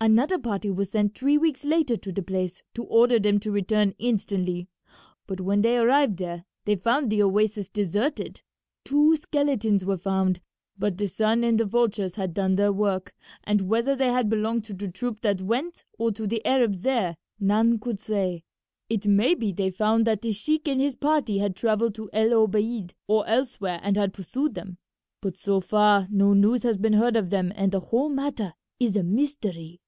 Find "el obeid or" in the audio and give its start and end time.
22.12-23.26